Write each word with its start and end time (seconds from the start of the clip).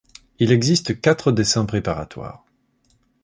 Il 0.39 0.51
existe 0.51 0.99
quatre 0.99 1.31
dessins 1.31 1.65
préparatoires. 1.67 2.43